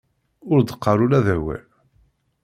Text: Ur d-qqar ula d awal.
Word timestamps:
Ur 0.51 0.59
d-qqar 0.61 0.97
ula 1.05 1.25
d 1.25 1.27
awal. 1.35 1.63